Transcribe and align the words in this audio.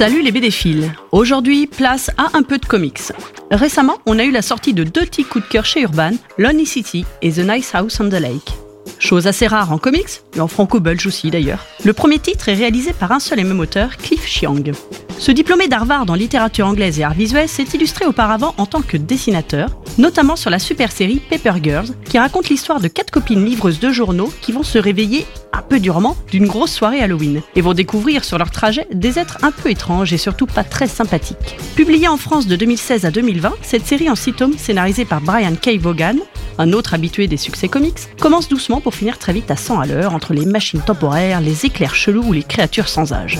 Salut 0.00 0.22
les 0.22 0.32
BD-philes. 0.32 0.94
Aujourd'hui, 1.12 1.66
place 1.66 2.10
à 2.16 2.30
un 2.32 2.42
peu 2.42 2.56
de 2.56 2.64
comics. 2.64 3.12
Récemment, 3.50 3.98
on 4.06 4.18
a 4.18 4.24
eu 4.24 4.30
la 4.30 4.40
sortie 4.40 4.72
de 4.72 4.82
deux 4.82 5.04
petits 5.04 5.24
coups 5.24 5.44
de 5.44 5.50
cœur 5.50 5.66
chez 5.66 5.82
Urban, 5.82 6.12
Lonely 6.38 6.64
City 6.64 7.04
et 7.20 7.30
The 7.30 7.40
Nice 7.40 7.74
House 7.74 8.00
on 8.00 8.08
the 8.08 8.14
Lake. 8.14 8.50
Chose 8.98 9.26
assez 9.26 9.46
rare 9.46 9.72
en 9.72 9.76
comics, 9.76 10.22
et 10.34 10.40
en 10.40 10.48
franco-belge 10.48 11.06
aussi 11.06 11.30
d'ailleurs. 11.30 11.66
Le 11.84 11.92
premier 11.92 12.18
titre 12.18 12.48
est 12.48 12.54
réalisé 12.54 12.94
par 12.94 13.12
un 13.12 13.20
seul 13.20 13.40
et 13.40 13.44
même 13.44 13.60
auteur, 13.60 13.98
Cliff 13.98 14.26
Chiang. 14.26 14.72
Ce 15.18 15.32
diplômé 15.32 15.68
d'Harvard 15.68 16.08
en 16.08 16.14
littérature 16.14 16.66
anglaise 16.66 16.98
et 16.98 17.04
art 17.04 17.12
visuel 17.12 17.46
s'est 17.46 17.66
illustré 17.74 18.06
auparavant 18.06 18.54
en 18.56 18.64
tant 18.64 18.80
que 18.80 18.96
dessinateur, 18.96 19.79
notamment 19.98 20.36
sur 20.36 20.50
la 20.50 20.58
super 20.58 20.92
série 20.92 21.20
Paper 21.30 21.54
Girls, 21.62 21.88
qui 22.04 22.18
raconte 22.18 22.48
l'histoire 22.48 22.80
de 22.80 22.88
quatre 22.88 23.10
copines 23.10 23.44
livreuses 23.44 23.80
de 23.80 23.90
journaux 23.90 24.32
qui 24.40 24.52
vont 24.52 24.62
se 24.62 24.78
réveiller 24.78 25.26
un 25.52 25.62
peu 25.62 25.80
durement 25.80 26.16
d'une 26.30 26.46
grosse 26.46 26.72
soirée 26.72 27.00
Halloween 27.00 27.42
et 27.54 27.60
vont 27.60 27.74
découvrir 27.74 28.24
sur 28.24 28.38
leur 28.38 28.50
trajet 28.50 28.86
des 28.92 29.18
êtres 29.18 29.38
un 29.42 29.50
peu 29.50 29.70
étranges 29.70 30.12
et 30.12 30.18
surtout 30.18 30.46
pas 30.46 30.64
très 30.64 30.86
sympathiques. 30.86 31.56
Publiée 31.76 32.08
en 32.08 32.16
France 32.16 32.46
de 32.46 32.56
2016 32.56 33.04
à 33.04 33.10
2020, 33.10 33.54
cette 33.62 33.86
série 33.86 34.10
en 34.10 34.14
six 34.14 34.32
tomes 34.32 34.56
scénarisée 34.56 35.04
par 35.04 35.20
Brian 35.20 35.54
K. 35.54 35.78
Vaughan, 35.78 36.16
un 36.58 36.72
autre 36.72 36.94
habitué 36.94 37.26
des 37.26 37.36
succès 37.36 37.68
comics, 37.68 38.00
commence 38.20 38.48
doucement 38.48 38.80
pour 38.80 38.94
finir 38.94 39.18
très 39.18 39.32
vite 39.32 39.50
à 39.50 39.56
100 39.56 39.80
à 39.80 39.86
l'heure 39.86 40.14
entre 40.14 40.34
les 40.34 40.46
machines 40.46 40.82
temporaires, 40.82 41.40
les 41.40 41.66
éclairs 41.66 41.94
chelous 41.94 42.24
ou 42.24 42.32
les 42.32 42.42
créatures 42.42 42.88
sans 42.88 43.12
âge. 43.12 43.38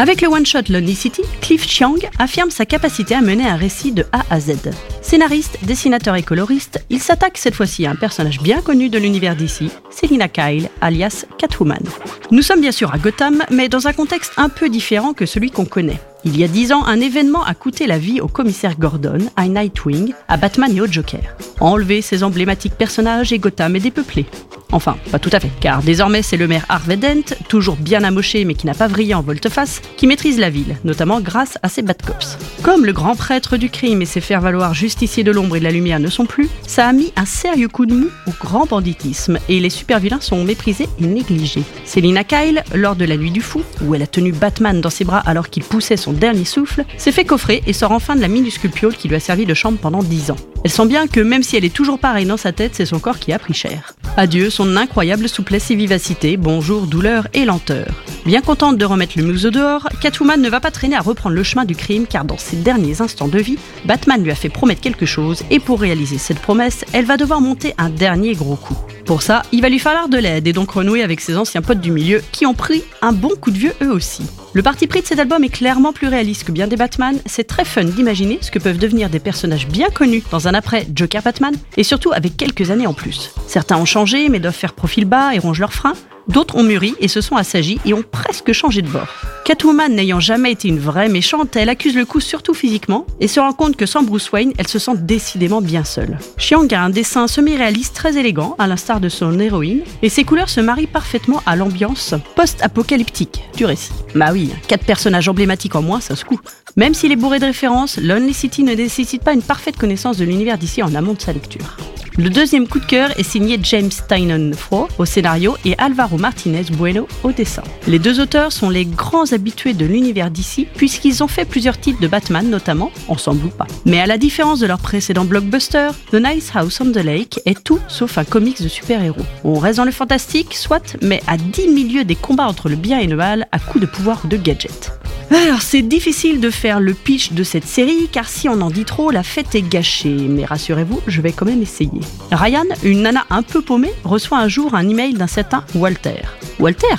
Avec 0.00 0.22
le 0.22 0.28
one-shot 0.28 0.70
Lonely 0.70 0.94
City, 0.94 1.22
Cliff 1.40 1.66
Chiang 1.66 1.96
affirme 2.20 2.52
sa 2.52 2.64
capacité 2.64 3.16
à 3.16 3.20
mener 3.20 3.48
un 3.48 3.56
récit 3.56 3.90
de 3.90 4.04
A 4.12 4.22
à 4.30 4.38
Z. 4.38 4.70
Scénariste, 5.02 5.58
dessinateur 5.64 6.14
et 6.14 6.22
coloriste, 6.22 6.84
il 6.88 7.00
s'attaque 7.00 7.36
cette 7.36 7.56
fois-ci 7.56 7.84
à 7.84 7.90
un 7.90 7.96
personnage 7.96 8.40
bien 8.40 8.60
connu 8.60 8.90
de 8.90 8.98
l'univers 8.98 9.34
d'ici, 9.34 9.72
Selina 9.90 10.28
Kyle, 10.28 10.68
alias 10.80 11.26
Catwoman. 11.36 11.82
Nous 12.30 12.42
sommes 12.42 12.60
bien 12.60 12.70
sûr 12.70 12.94
à 12.94 12.98
Gotham, 12.98 13.42
mais 13.50 13.68
dans 13.68 13.88
un 13.88 13.92
contexte 13.92 14.34
un 14.36 14.48
peu 14.48 14.68
différent 14.68 15.14
que 15.14 15.26
celui 15.26 15.50
qu'on 15.50 15.64
connaît. 15.64 15.98
Il 16.24 16.38
y 16.38 16.44
a 16.44 16.48
dix 16.48 16.70
ans, 16.70 16.84
un 16.84 17.00
événement 17.00 17.42
a 17.42 17.54
coûté 17.54 17.88
la 17.88 17.98
vie 17.98 18.20
au 18.20 18.28
commissaire 18.28 18.78
Gordon, 18.78 19.18
à 19.34 19.48
Nightwing, 19.48 20.12
à 20.28 20.36
Batman 20.36 20.76
et 20.76 20.80
au 20.80 20.86
Joker. 20.86 21.36
Enlever 21.58 22.02
ces 22.02 22.22
emblématiques 22.22 22.74
personnages 22.74 23.32
et 23.32 23.40
Gotham 23.40 23.74
est 23.74 23.80
dépeuplé. 23.80 24.26
Enfin, 24.72 24.96
pas 25.10 25.18
tout 25.18 25.30
à 25.32 25.40
fait, 25.40 25.50
car 25.60 25.82
désormais 25.82 26.22
c'est 26.22 26.36
le 26.36 26.46
maire 26.46 26.66
Harvey 26.68 26.96
Dent, 26.96 27.34
toujours 27.48 27.76
bien 27.76 28.04
amoché 28.04 28.44
mais 28.44 28.54
qui 28.54 28.66
n'a 28.66 28.74
pas 28.74 28.88
vrillé 28.88 29.14
en 29.14 29.22
volte-face, 29.22 29.80
qui 29.96 30.06
maîtrise 30.06 30.38
la 30.38 30.50
ville, 30.50 30.76
notamment 30.84 31.20
grâce 31.20 31.58
à 31.62 31.68
ses 31.68 31.82
bad 31.82 32.00
cops. 32.02 32.36
Comme 32.62 32.84
le 32.84 32.92
grand 32.92 33.14
prêtre 33.14 33.56
du 33.56 33.70
crime 33.70 34.02
et 34.02 34.06
ses 34.06 34.20
faire-valoir 34.20 34.74
justiciers 34.74 35.24
de 35.24 35.30
l'ombre 35.30 35.56
et 35.56 35.60
de 35.60 35.64
la 35.64 35.70
lumière 35.70 36.00
ne 36.00 36.08
sont 36.08 36.26
plus, 36.26 36.48
ça 36.66 36.86
a 36.86 36.92
mis 36.92 37.12
un 37.16 37.24
sérieux 37.24 37.68
coup 37.68 37.86
de 37.86 37.94
mou 37.94 38.08
au 38.26 38.32
grand 38.40 38.66
banditisme 38.66 39.38
et 39.48 39.60
les 39.60 39.70
super-vilains 39.70 40.20
sont 40.20 40.44
méprisés 40.44 40.88
et 41.00 41.06
négligés. 41.06 41.62
Selina 41.84 42.24
Kyle, 42.24 42.62
lors 42.74 42.96
de 42.96 43.04
la 43.04 43.16
nuit 43.16 43.30
du 43.30 43.40
fou, 43.40 43.62
où 43.82 43.94
elle 43.94 44.02
a 44.02 44.06
tenu 44.06 44.32
Batman 44.32 44.80
dans 44.80 44.90
ses 44.90 45.04
bras 45.04 45.22
alors 45.24 45.48
qu'il 45.48 45.64
poussait 45.64 45.96
son 45.96 46.12
dernier 46.12 46.44
souffle, 46.44 46.84
s'est 46.96 47.12
fait 47.12 47.24
coffrer 47.24 47.62
et 47.66 47.72
sort 47.72 47.92
enfin 47.92 48.16
de 48.16 48.20
la 48.20 48.28
minuscule 48.28 48.70
piole 48.70 48.94
qui 48.94 49.08
lui 49.08 49.16
a 49.16 49.20
servi 49.20 49.46
de 49.46 49.54
chambre 49.54 49.78
pendant 49.78 50.02
10 50.02 50.32
ans. 50.32 50.36
Elle 50.64 50.70
sent 50.70 50.86
bien 50.86 51.06
que 51.06 51.20
même 51.20 51.42
si 51.42 51.56
elle 51.56 51.64
est 51.64 51.74
toujours 51.74 51.98
pareille 51.98 52.26
dans 52.26 52.36
sa 52.36 52.52
tête, 52.52 52.74
c'est 52.74 52.86
son 52.86 52.98
corps 52.98 53.18
qui 53.18 53.32
a 53.32 53.38
pris 53.38 53.54
cher. 53.54 53.94
Adieu 54.18 54.50
son 54.50 54.74
incroyable 54.74 55.28
souplesse 55.28 55.70
et 55.70 55.76
vivacité, 55.76 56.36
bonjour 56.36 56.88
douleur 56.88 57.28
et 57.34 57.44
lenteur. 57.44 57.86
Bien 58.26 58.40
contente 58.40 58.76
de 58.76 58.84
remettre 58.84 59.16
le 59.16 59.22
museau 59.22 59.52
dehors, 59.52 59.88
Catwoman 60.00 60.42
ne 60.42 60.50
va 60.50 60.58
pas 60.58 60.72
traîner 60.72 60.96
à 60.96 61.00
reprendre 61.00 61.36
le 61.36 61.44
chemin 61.44 61.64
du 61.64 61.76
crime 61.76 62.04
car 62.04 62.24
dans 62.24 62.36
ses 62.36 62.56
derniers 62.56 63.00
instants 63.00 63.28
de 63.28 63.38
vie, 63.38 63.60
Batman 63.84 64.20
lui 64.20 64.32
a 64.32 64.34
fait 64.34 64.48
promettre 64.48 64.80
quelque 64.80 65.06
chose 65.06 65.44
et 65.52 65.60
pour 65.60 65.80
réaliser 65.80 66.18
cette 66.18 66.40
promesse, 66.40 66.84
elle 66.92 67.04
va 67.04 67.16
devoir 67.16 67.40
monter 67.40 67.74
un 67.78 67.90
dernier 67.90 68.34
gros 68.34 68.56
coup. 68.56 68.76
Pour 69.08 69.22
ça, 69.22 69.40
il 69.52 69.62
va 69.62 69.70
lui 69.70 69.78
falloir 69.78 70.10
de 70.10 70.18
l'aide 70.18 70.46
et 70.46 70.52
donc 70.52 70.70
renouer 70.70 71.02
avec 71.02 71.22
ses 71.22 71.38
anciens 71.38 71.62
potes 71.62 71.80
du 71.80 71.90
milieu 71.90 72.22
qui 72.30 72.44
ont 72.44 72.52
pris 72.52 72.84
un 73.00 73.12
bon 73.12 73.30
coup 73.40 73.50
de 73.50 73.56
vieux 73.56 73.72
eux 73.80 73.90
aussi. 73.90 74.22
Le 74.52 74.62
parti 74.62 74.86
pris 74.86 75.00
de 75.00 75.06
cet 75.06 75.18
album 75.18 75.42
est 75.42 75.48
clairement 75.48 75.94
plus 75.94 76.08
réaliste 76.08 76.44
que 76.44 76.52
bien 76.52 76.66
des 76.66 76.76
Batman, 76.76 77.16
c'est 77.24 77.46
très 77.46 77.64
fun 77.64 77.84
d'imaginer 77.84 78.38
ce 78.42 78.50
que 78.50 78.58
peuvent 78.58 78.76
devenir 78.76 79.08
des 79.08 79.18
personnages 79.18 79.66
bien 79.66 79.88
connus 79.88 80.24
dans 80.30 80.46
un 80.46 80.52
après 80.52 80.86
Joker 80.94 81.22
Batman 81.22 81.54
et 81.78 81.84
surtout 81.84 82.12
avec 82.12 82.36
quelques 82.36 82.70
années 82.70 82.86
en 82.86 82.92
plus. 82.92 83.32
Certains 83.46 83.78
ont 83.78 83.86
changé 83.86 84.28
mais 84.28 84.40
doivent 84.40 84.54
faire 84.54 84.74
profil 84.74 85.06
bas 85.06 85.34
et 85.34 85.38
rongent 85.38 85.60
leurs 85.60 85.72
freins, 85.72 85.94
D'autres 86.28 86.56
ont 86.56 86.62
mûri 86.62 86.94
et 87.00 87.08
se 87.08 87.20
sont 87.20 87.36
assagis 87.36 87.80
et 87.84 87.94
ont 87.94 88.04
presque 88.08 88.52
changé 88.52 88.82
de 88.82 88.88
bord. 88.88 89.08
Catwoman 89.44 89.94
n'ayant 89.94 90.20
jamais 90.20 90.52
été 90.52 90.68
une 90.68 90.78
vraie 90.78 91.08
méchante, 91.08 91.56
elle 91.56 91.70
accuse 91.70 91.96
le 91.96 92.04
coup 92.04 92.20
surtout 92.20 92.52
physiquement 92.52 93.06
et 93.18 93.28
se 93.28 93.40
rend 93.40 93.54
compte 93.54 93.76
que 93.76 93.86
sans 93.86 94.02
Bruce 94.02 94.30
Wayne, 94.30 94.52
elle 94.58 94.68
se 94.68 94.78
sent 94.78 94.96
décidément 94.98 95.62
bien 95.62 95.84
seule. 95.84 96.18
Chiang 96.36 96.66
a 96.70 96.80
un 96.80 96.90
dessin 96.90 97.26
semi-réaliste 97.28 97.94
très 97.94 98.18
élégant, 98.18 98.56
à 98.58 98.66
l'instar 98.66 99.00
de 99.00 99.08
son 99.08 99.40
héroïne, 99.40 99.80
et 100.02 100.10
ses 100.10 100.24
couleurs 100.24 100.50
se 100.50 100.60
marient 100.60 100.86
parfaitement 100.86 101.42
à 101.46 101.56
l'ambiance 101.56 102.14
post-apocalyptique 102.36 103.42
du 103.56 103.64
récit. 103.64 103.92
Bah 104.14 104.28
oui, 104.32 104.50
quatre 104.66 104.84
personnages 104.84 105.28
emblématiques 105.30 105.76
en 105.76 105.82
moins, 105.82 106.00
ça 106.00 106.14
se 106.14 106.26
coud. 106.26 106.40
Même 106.78 106.94
s'il 106.94 107.10
est 107.10 107.16
bourré 107.16 107.40
de 107.40 107.44
références, 107.44 107.98
Lonely 107.98 108.32
City 108.32 108.62
ne 108.62 108.72
nécessite 108.72 109.24
pas 109.24 109.32
une 109.32 109.42
parfaite 109.42 109.76
connaissance 109.76 110.16
de 110.16 110.24
l'univers 110.24 110.58
d'ici 110.58 110.80
en 110.80 110.94
amont 110.94 111.14
de 111.14 111.20
sa 111.20 111.32
lecture. 111.32 111.76
Le 112.16 112.30
deuxième 112.30 112.68
coup 112.68 112.78
de 112.78 112.84
cœur 112.84 113.10
est 113.18 113.24
signé 113.24 113.58
James 113.64 113.90
Tynan 114.08 114.52
Fro 114.52 114.86
au 114.96 115.04
scénario 115.04 115.56
et 115.64 115.76
Alvaro 115.78 116.18
Martinez 116.18 116.66
Bueno 116.72 117.08
au 117.24 117.32
dessin. 117.32 117.64
Les 117.88 117.98
deux 117.98 118.20
auteurs 118.20 118.52
sont 118.52 118.70
les 118.70 118.84
grands 118.84 119.32
habitués 119.32 119.72
de 119.72 119.86
l'univers 119.86 120.30
d'ici 120.30 120.68
puisqu'ils 120.76 121.24
ont 121.24 121.28
fait 121.28 121.44
plusieurs 121.44 121.80
titres 121.80 122.00
de 122.00 122.06
Batman 122.06 122.48
notamment, 122.48 122.92
ensemble 123.08 123.46
ou 123.46 123.50
pas. 123.50 123.66
Mais 123.84 124.00
à 124.00 124.06
la 124.06 124.16
différence 124.16 124.60
de 124.60 124.66
leur 124.66 124.78
précédent 124.78 125.24
blockbuster, 125.24 125.88
The 126.12 126.22
Nice 126.24 126.52
House 126.54 126.80
on 126.80 126.92
the 126.92 127.04
Lake 127.04 127.40
est 127.44 127.62
tout 127.64 127.80
sauf 127.88 128.18
un 128.18 128.24
comics 128.24 128.62
de 128.62 128.68
super-héros. 128.68 129.26
On 129.42 129.58
reste 129.58 129.78
dans 129.78 129.84
le 129.84 129.90
fantastique, 129.90 130.54
soit, 130.54 130.96
mais 131.02 131.22
à 131.26 131.36
10 131.36 131.68
milieux 131.68 132.04
des 132.04 132.16
combats 132.16 132.46
entre 132.46 132.68
le 132.68 132.76
bien 132.76 133.00
et 133.00 133.08
le 133.08 133.16
mal 133.16 133.48
à 133.50 133.58
coups 133.58 133.82
de 133.82 133.90
pouvoir 133.90 134.28
de 134.28 134.36
gadgets. 134.36 134.97
Alors 135.30 135.60
c'est 135.60 135.82
difficile 135.82 136.40
de 136.40 136.48
faire 136.48 136.80
le 136.80 136.94
pitch 136.94 137.32
de 137.32 137.42
cette 137.42 137.66
série 137.66 138.08
car 138.10 138.28
si 138.28 138.48
on 138.48 138.60
en 138.62 138.70
dit 138.70 138.84
trop, 138.84 139.10
la 139.10 139.22
fête 139.22 139.54
est 139.54 139.62
gâchée. 139.62 140.08
Mais 140.08 140.44
rassurez-vous, 140.44 141.00
je 141.06 141.20
vais 141.20 141.32
quand 141.32 141.44
même 141.44 141.60
essayer. 141.60 142.00
Ryan, 142.32 142.64
une 142.82 143.02
nana 143.02 143.24
un 143.28 143.42
peu 143.42 143.60
paumée, 143.60 143.92
reçoit 144.04 144.38
un 144.38 144.48
jour 144.48 144.74
un 144.74 144.88
email 144.88 145.14
d'un 145.14 145.26
certain 145.26 145.64
Walter. 145.74 146.22
Walter? 146.58 146.94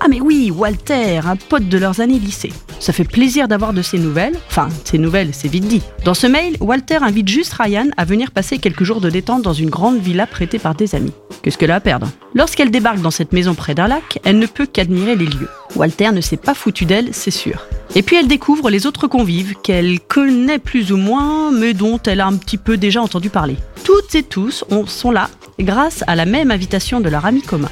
Ah 0.00 0.06
mais 0.08 0.20
oui, 0.20 0.50
Walter, 0.50 1.20
un 1.24 1.36
pote 1.36 1.68
de 1.68 1.78
leurs 1.78 2.00
années 2.00 2.18
lycée. 2.18 2.52
Ça 2.80 2.94
fait 2.94 3.04
plaisir 3.04 3.46
d'avoir 3.46 3.74
de 3.74 3.82
ses 3.82 3.98
nouvelles. 3.98 4.36
Enfin, 4.48 4.68
ses 4.84 4.96
nouvelles, 4.96 5.30
c'est 5.32 5.48
vite 5.48 5.68
dit. 5.68 5.82
Dans 6.04 6.14
ce 6.14 6.26
mail, 6.26 6.56
Walter 6.60 6.96
invite 7.02 7.28
juste 7.28 7.52
Ryan 7.52 7.88
à 7.98 8.06
venir 8.06 8.30
passer 8.30 8.58
quelques 8.58 8.84
jours 8.84 9.02
de 9.02 9.10
détente 9.10 9.42
dans 9.42 9.52
une 9.52 9.68
grande 9.68 9.98
villa 9.98 10.26
prêtée 10.26 10.58
par 10.58 10.74
des 10.74 10.94
amis. 10.94 11.12
Qu'est-ce 11.42 11.58
qu'elle 11.58 11.70
a 11.70 11.76
à 11.76 11.80
perdre? 11.80 12.08
Lorsqu'elle 12.34 12.70
débarque 12.70 13.02
dans 13.02 13.10
cette 13.10 13.32
maison 13.32 13.54
près 13.54 13.74
d'un 13.74 13.86
lac, 13.86 14.18
elle 14.24 14.38
ne 14.38 14.46
peut 14.46 14.66
qu'admirer 14.66 15.14
les 15.14 15.26
lieux. 15.26 15.48
Walter 15.76 16.10
ne 16.12 16.22
s'est 16.22 16.38
pas 16.38 16.54
foutu 16.54 16.86
d'elle, 16.86 17.10
c'est 17.12 17.30
sûr. 17.30 17.66
Et 17.94 18.02
puis 18.02 18.16
elle 18.16 18.28
découvre 18.28 18.70
les 18.70 18.86
autres 18.86 19.08
convives 19.08 19.54
qu'elle 19.62 20.00
connaît 20.00 20.58
plus 20.58 20.90
ou 20.90 20.96
moins, 20.96 21.50
mais 21.50 21.74
dont 21.74 22.00
elle 22.06 22.20
a 22.20 22.26
un 22.26 22.36
petit 22.36 22.56
peu 22.56 22.78
déjà 22.78 23.02
entendu 23.02 23.28
parler. 23.28 23.56
Toutes 23.84 24.14
et 24.14 24.22
tous 24.22 24.64
sont 24.86 25.10
là 25.10 25.28
grâce 25.58 26.02
à 26.06 26.16
la 26.16 26.24
même 26.24 26.50
invitation 26.50 27.00
de 27.00 27.10
leur 27.10 27.26
ami 27.26 27.42
commun. 27.42 27.68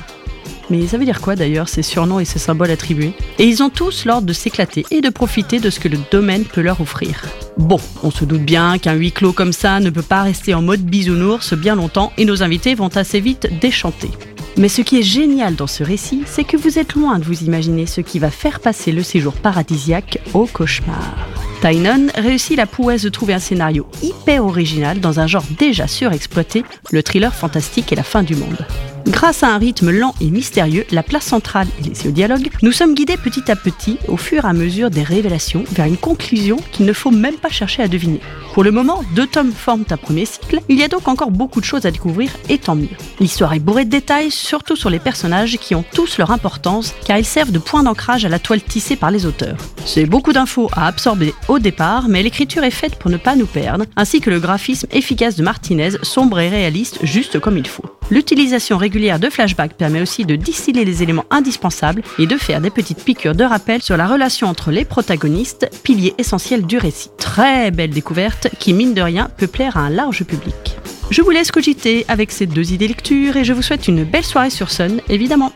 Mais 0.70 0.86
ça 0.86 0.98
veut 0.98 1.04
dire 1.04 1.20
quoi 1.20 1.34
d'ailleurs 1.34 1.68
ces 1.68 1.82
surnoms 1.82 2.20
et 2.20 2.24
ces 2.24 2.38
symboles 2.38 2.70
attribués? 2.70 3.12
Et 3.38 3.46
ils 3.46 3.62
ont 3.62 3.70
tous 3.70 4.04
l'ordre 4.04 4.26
de 4.26 4.32
s'éclater 4.32 4.84
et 4.90 5.00
de 5.00 5.08
profiter 5.08 5.60
de 5.60 5.70
ce 5.70 5.80
que 5.80 5.88
le 5.88 5.98
domaine 6.10 6.44
peut 6.44 6.60
leur 6.60 6.80
offrir. 6.80 7.22
Bon, 7.56 7.80
on 8.02 8.10
se 8.10 8.24
doute 8.24 8.42
bien 8.42 8.78
qu'un 8.78 8.94
huis 8.94 9.12
clos 9.12 9.32
comme 9.32 9.52
ça 9.52 9.80
ne 9.80 9.90
peut 9.90 10.02
pas 10.02 10.22
rester 10.22 10.54
en 10.54 10.62
mode 10.62 10.82
bisounours 10.82 11.54
bien 11.54 11.74
longtemps 11.74 12.12
et 12.18 12.24
nos 12.24 12.42
invités 12.42 12.74
vont 12.74 12.88
assez 12.88 13.20
vite 13.20 13.48
déchanter. 13.60 14.10
Mais 14.58 14.68
ce 14.68 14.82
qui 14.82 14.98
est 14.98 15.04
génial 15.04 15.54
dans 15.54 15.68
ce 15.68 15.84
récit, 15.84 16.24
c'est 16.26 16.42
que 16.42 16.56
vous 16.56 16.80
êtes 16.80 16.94
loin 16.94 17.18
de 17.18 17.24
vous 17.24 17.44
imaginer 17.44 17.86
ce 17.86 18.00
qui 18.00 18.18
va 18.18 18.30
faire 18.30 18.58
passer 18.58 18.90
le 18.90 19.04
séjour 19.04 19.34
paradisiaque 19.34 20.18
au 20.34 20.46
cauchemar. 20.46 21.16
Tynon 21.60 22.08
réussit 22.16 22.56
la 22.56 22.66
prouesse 22.66 23.02
de 23.02 23.08
trouver 23.08 23.34
un 23.34 23.38
scénario 23.38 23.86
hyper 24.02 24.44
original 24.44 25.00
dans 25.00 25.20
un 25.20 25.26
genre 25.26 25.44
déjà 25.58 25.86
surexploité, 25.86 26.64
le 26.90 27.02
thriller 27.02 27.34
fantastique 27.34 27.92
et 27.92 27.96
la 27.96 28.02
fin 28.02 28.22
du 28.22 28.34
monde. 28.34 28.66
Grâce 29.08 29.42
à 29.42 29.48
un 29.48 29.58
rythme 29.58 29.90
lent 29.90 30.14
et 30.20 30.26
mystérieux, 30.26 30.84
la 30.90 31.02
place 31.02 31.24
centrale 31.24 31.66
et 31.80 31.88
laissée 31.88 32.08
au 32.08 32.12
dialogue, 32.12 32.50
nous 32.62 32.72
sommes 32.72 32.94
guidés 32.94 33.16
petit 33.16 33.50
à 33.50 33.56
petit, 33.56 33.96
au 34.06 34.18
fur 34.18 34.44
et 34.44 34.48
à 34.48 34.52
mesure 34.52 34.90
des 34.90 35.02
révélations, 35.02 35.64
vers 35.72 35.86
une 35.86 35.96
conclusion 35.96 36.58
qu'il 36.72 36.84
ne 36.84 36.92
faut 36.92 37.10
même 37.10 37.36
pas 37.36 37.48
chercher 37.48 37.82
à 37.82 37.88
deviner. 37.88 38.20
Pour 38.52 38.64
le 38.64 38.70
moment, 38.70 39.02
deux 39.14 39.26
tomes 39.26 39.52
forment 39.52 39.86
un 39.88 39.96
premier 39.96 40.26
cycle, 40.26 40.60
il 40.68 40.78
y 40.78 40.82
a 40.82 40.88
donc 40.88 41.08
encore 41.08 41.30
beaucoup 41.30 41.60
de 41.60 41.64
choses 41.64 41.86
à 41.86 41.90
découvrir 41.90 42.30
et 42.50 42.58
tant 42.58 42.76
mieux. 42.76 42.88
L'histoire 43.18 43.54
est 43.54 43.60
bourrée 43.60 43.86
de 43.86 43.90
détails, 43.90 44.30
surtout 44.30 44.76
sur 44.76 44.90
les 44.90 44.98
personnages 44.98 45.56
qui 45.56 45.74
ont 45.74 45.84
tous 45.94 46.18
leur 46.18 46.30
importance 46.30 46.94
car 47.06 47.16
ils 47.16 47.24
servent 47.24 47.52
de 47.52 47.58
point 47.58 47.84
d'ancrage 47.84 48.26
à 48.26 48.28
la 48.28 48.38
toile 48.38 48.62
tissée 48.62 48.96
par 48.96 49.10
les 49.10 49.24
auteurs. 49.24 49.56
C'est 49.86 50.04
beaucoup 50.04 50.34
d'infos 50.34 50.68
à 50.72 50.86
absorber 50.86 51.32
au 51.48 51.58
départ, 51.58 52.08
mais 52.08 52.22
l'écriture 52.22 52.64
est 52.64 52.70
faite 52.70 52.96
pour 52.96 53.10
ne 53.10 53.16
pas 53.16 53.36
nous 53.36 53.46
perdre, 53.46 53.86
ainsi 53.96 54.20
que 54.20 54.28
le 54.28 54.38
graphisme 54.38 54.86
efficace 54.92 55.36
de 55.36 55.42
Martinez, 55.42 55.92
sombre 56.02 56.40
et 56.40 56.50
réaliste 56.50 56.98
juste 57.04 57.40
comme 57.40 57.56
il 57.56 57.66
faut. 57.66 57.97
L'utilisation 58.10 58.78
régulière 58.78 59.18
de 59.18 59.28
flashbacks 59.28 59.74
permet 59.74 60.00
aussi 60.00 60.24
de 60.24 60.36
distiller 60.36 60.84
les 60.84 61.02
éléments 61.02 61.26
indispensables 61.30 62.02
et 62.18 62.26
de 62.26 62.36
faire 62.36 62.60
des 62.60 62.70
petites 62.70 63.04
piqûres 63.04 63.34
de 63.34 63.44
rappel 63.44 63.82
sur 63.82 63.96
la 63.96 64.06
relation 64.06 64.48
entre 64.48 64.70
les 64.70 64.84
protagonistes, 64.84 65.68
piliers 65.82 66.14
essentiels 66.18 66.64
du 66.64 66.78
récit. 66.78 67.10
Très 67.18 67.70
belle 67.70 67.90
découverte 67.90 68.48
qui, 68.58 68.72
mine 68.72 68.94
de 68.94 69.02
rien, 69.02 69.28
peut 69.36 69.46
plaire 69.46 69.76
à 69.76 69.80
un 69.80 69.90
large 69.90 70.24
public. 70.24 70.78
Je 71.10 71.22
vous 71.22 71.30
laisse 71.30 71.50
cogiter 71.50 72.04
avec 72.08 72.30
ces 72.32 72.46
deux 72.46 72.72
idées 72.72 72.88
lecture 72.88 73.36
et 73.36 73.44
je 73.44 73.52
vous 73.52 73.62
souhaite 73.62 73.88
une 73.88 74.04
belle 74.04 74.24
soirée 74.24 74.50
sur 74.50 74.70
Sun, 74.70 75.00
évidemment. 75.08 75.52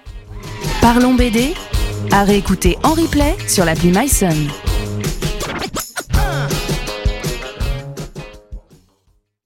Parlons 0.80 1.14
BD 1.14 1.54
à 2.10 2.24
réécouter 2.24 2.76
en 2.82 2.92
replay 2.92 3.34
sur 3.46 3.64
l'appli 3.64 3.90
MySun. 3.90 4.71